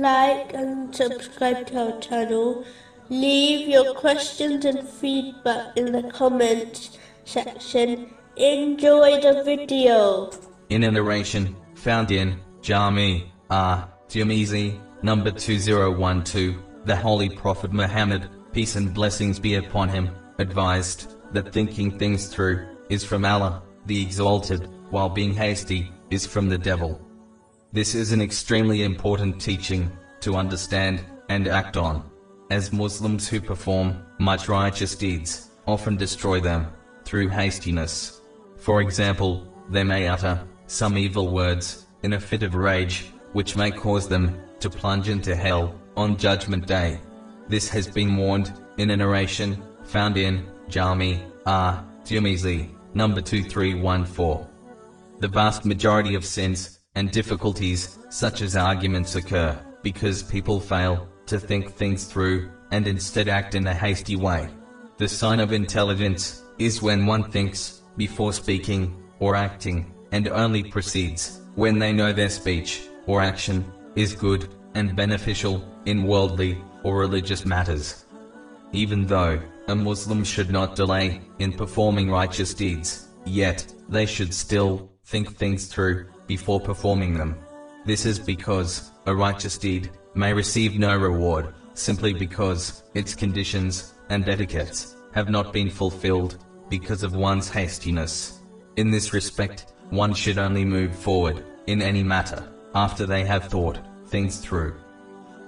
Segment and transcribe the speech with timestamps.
[0.00, 2.64] like and subscribe to our channel.
[3.08, 8.14] Leave your questions and feedback in the comments section.
[8.36, 10.30] Enjoy the video.
[10.70, 13.88] in a narration found in Jami R.
[14.08, 21.52] Tirmizi, number 2012, the Holy Prophet Muhammad, peace and blessings be upon him, advised that
[21.52, 27.00] thinking things through is from Allah, the Exalted, while being hasty is from the devil.
[27.74, 29.90] This is an extremely important teaching
[30.20, 32.04] to understand and act on,
[32.50, 36.66] as Muslims who perform much righteous deeds often destroy them
[37.06, 38.20] through hastiness.
[38.58, 43.70] For example, they may utter some evil words in a fit of rage, which may
[43.70, 47.00] cause them to plunge into hell on Judgment Day.
[47.48, 51.82] This has been warned in a narration found in Jami R.
[52.04, 54.46] Tirmizi, number 2314.
[55.20, 61.38] The vast majority of sins and difficulties, such as arguments, occur because people fail to
[61.38, 64.48] think things through and instead act in a hasty way.
[64.98, 71.40] The sign of intelligence is when one thinks before speaking or acting and only proceeds
[71.54, 73.64] when they know their speech or action
[73.96, 78.04] is good and beneficial in worldly or religious matters.
[78.72, 84.90] Even though a Muslim should not delay in performing righteous deeds, yet they should still
[85.04, 87.32] think things through before performing them.
[87.84, 93.72] This is because a righteous deed may receive no reward simply because its conditions
[94.08, 96.38] and etiquettes have not been fulfilled
[96.70, 98.38] because of one's hastiness.
[98.76, 102.42] In this respect, one should only move forward in any matter
[102.74, 104.74] after they have thought things through.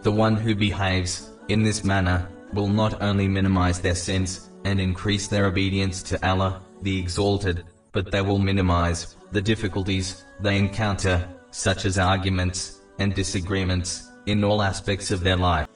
[0.02, 5.28] The one who behaves in this manner will not only minimize their sins and increase
[5.28, 11.84] their obedience to Allah, the Exalted, but they will minimize the difficulties they encounter, such
[11.84, 15.66] as arguments and disagreements, in all aspects of their life.